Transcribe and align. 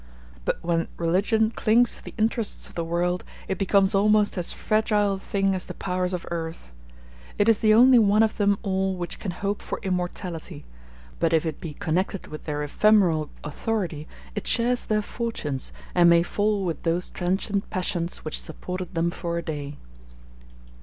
But 0.45 0.57
when 0.63 0.87
religion 0.97 1.51
clings 1.51 1.97
to 1.97 2.03
the 2.03 2.15
interests 2.17 2.67
of 2.67 2.73
the 2.73 2.83
world, 2.83 3.23
it 3.47 3.59
becomes 3.59 3.93
almost 3.93 4.35
as 4.35 4.51
fragile 4.51 5.13
a 5.13 5.19
thing 5.19 5.53
as 5.53 5.67
the 5.67 5.75
powers 5.75 6.11
of 6.11 6.25
earth. 6.31 6.73
It 7.37 7.47
is 7.47 7.59
the 7.59 7.75
only 7.75 7.99
one 7.99 8.23
of 8.23 8.37
them 8.37 8.57
all 8.63 8.95
which 8.95 9.19
can 9.19 9.29
hope 9.29 9.61
for 9.61 9.79
immortality; 9.83 10.65
but 11.19 11.33
if 11.33 11.45
it 11.45 11.61
be 11.61 11.75
connected 11.75 12.25
with 12.25 12.45
their 12.45 12.63
ephemeral 12.63 13.29
authority, 13.43 14.07
it 14.33 14.47
shares 14.47 14.87
their 14.87 15.03
fortunes, 15.03 15.71
and 15.93 16.09
may 16.09 16.23
fall 16.23 16.65
with 16.65 16.81
those 16.81 17.11
transient 17.11 17.69
passions 17.69 18.25
which 18.25 18.41
supported 18.41 18.95
them 18.95 19.11
for 19.11 19.37
a 19.37 19.43
day. 19.43 19.77